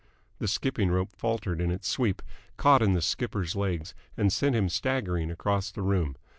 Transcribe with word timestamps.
The 0.39 0.47
skipping 0.47 0.89
rope 0.89 1.11
faltered 1.15 1.61
in 1.61 1.69
its 1.69 1.87
sweep, 1.87 2.23
caught 2.57 2.81
in 2.81 2.93
the 2.93 3.03
skipper's 3.03 3.55
legs, 3.55 3.93
and 4.17 4.33
sent 4.33 4.55
him 4.55 4.67
staggering 4.67 5.29
across 5.29 5.69
the 5.69 5.83
room. 5.83 6.15